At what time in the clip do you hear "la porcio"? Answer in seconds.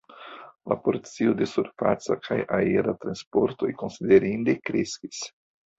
0.71-1.35